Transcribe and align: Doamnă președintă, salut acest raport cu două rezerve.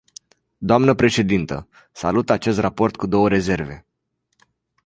Doamnă 0.57 0.93
președintă, 0.93 1.67
salut 1.91 2.29
acest 2.29 2.59
raport 2.59 2.95
cu 2.95 3.07
două 3.07 3.29
rezerve. 3.29 3.85